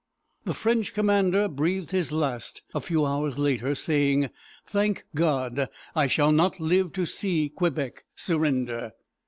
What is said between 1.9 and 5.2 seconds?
his last a few hours later, saying: "Thank